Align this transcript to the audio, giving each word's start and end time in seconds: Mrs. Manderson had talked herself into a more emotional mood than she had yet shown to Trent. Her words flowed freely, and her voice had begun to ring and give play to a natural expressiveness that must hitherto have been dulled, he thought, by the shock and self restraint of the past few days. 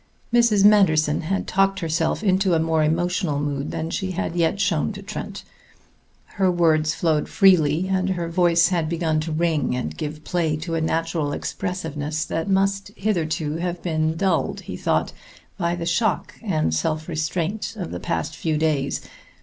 Mrs. 0.33 0.65
Manderson 0.65 1.21
had 1.21 1.45
talked 1.45 1.79
herself 1.79 2.23
into 2.23 2.55
a 2.55 2.59
more 2.59 2.83
emotional 2.83 3.39
mood 3.39 3.69
than 3.69 3.91
she 3.91 4.13
had 4.13 4.35
yet 4.35 4.59
shown 4.59 4.91
to 4.93 5.03
Trent. 5.03 5.43
Her 6.41 6.49
words 6.49 6.95
flowed 6.95 7.29
freely, 7.29 7.87
and 7.87 8.09
her 8.09 8.27
voice 8.27 8.69
had 8.69 8.89
begun 8.89 9.19
to 9.19 9.31
ring 9.31 9.75
and 9.75 9.95
give 9.95 10.23
play 10.23 10.55
to 10.57 10.73
a 10.73 10.81
natural 10.81 11.33
expressiveness 11.33 12.25
that 12.25 12.49
must 12.49 12.87
hitherto 12.95 13.57
have 13.57 13.83
been 13.83 14.15
dulled, 14.17 14.61
he 14.61 14.75
thought, 14.75 15.13
by 15.55 15.75
the 15.75 15.85
shock 15.85 16.33
and 16.41 16.73
self 16.73 17.07
restraint 17.07 17.75
of 17.75 17.91
the 17.91 17.99
past 17.99 18.35
few 18.35 18.57
days. 18.57 19.01